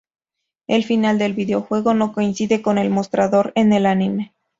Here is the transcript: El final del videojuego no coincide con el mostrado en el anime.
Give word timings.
El 0.65 0.83
final 0.83 1.19
del 1.19 1.33
videojuego 1.35 1.93
no 1.93 2.11
coincide 2.11 2.63
con 2.63 2.79
el 2.79 2.89
mostrado 2.89 3.51
en 3.53 3.71
el 3.71 3.85
anime. 3.85 4.33